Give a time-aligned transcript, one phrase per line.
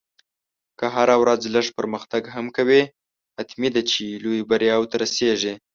[0.79, 2.81] که هره ورځ لږ پرمختګ هم کوې،
[3.37, 5.53] حتمي ده چې لویو بریاوو ته رسېږې.